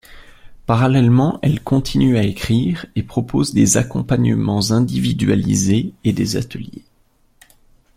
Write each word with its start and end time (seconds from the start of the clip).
Parallèlement, 0.65 1.37
elle 1.43 1.61
continue 1.61 2.17
à 2.17 2.23
écrire, 2.23 2.87
et 2.95 3.03
propose 3.03 3.53
des 3.53 3.77
accompagnements 3.77 4.71
individualisés 4.71 5.93
et 6.03 6.11
des 6.11 6.37
ateliers. 6.37 6.85